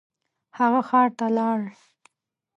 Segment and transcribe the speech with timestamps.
[0.57, 1.59] هغه ښار ته لاړ.